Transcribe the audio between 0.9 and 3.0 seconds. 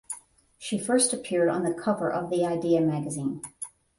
appeared on cover of the Idea